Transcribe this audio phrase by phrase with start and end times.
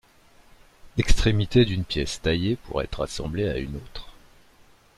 [0.97, 4.09] Extrémité d'une pièce taillée pour être assemblée à une autre.